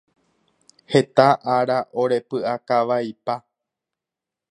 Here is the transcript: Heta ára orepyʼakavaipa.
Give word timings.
Heta 0.91 1.27
ára 1.57 1.77
orepyʼakavaipa. 2.01 3.33